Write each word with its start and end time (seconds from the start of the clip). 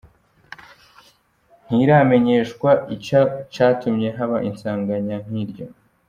Ntiramenyeshwa 1.73 2.69
ico 2.95 3.21
catumye 3.53 4.07
haba 4.17 4.37
isanganya 4.49 5.17
nk'iryo. 5.27 5.65